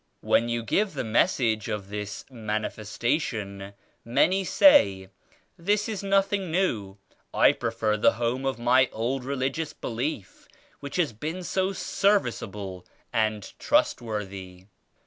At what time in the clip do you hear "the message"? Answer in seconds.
0.95-1.69